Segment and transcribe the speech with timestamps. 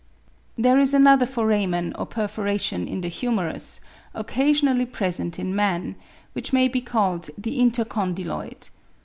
[0.57, 3.81] There is another foramen or perforation in the humerus,
[4.15, 5.95] occasionally present in man,
[6.33, 8.69] which may be called the inter condyloid.